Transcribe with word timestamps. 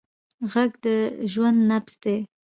غږ 0.51 0.71
د 0.83 0.85
ژوند 1.31 1.59
نبض 1.69 1.93
دی 2.03 2.17